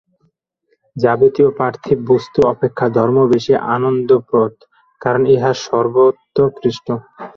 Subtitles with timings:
[0.95, 4.53] যাবতীয় পার্থিব বস্তু অপেক্ষা ধর্ম বেশী আনন্দপ্রদ,
[5.01, 6.87] কারণ ইহা সর্বোৎকৃষ্ট।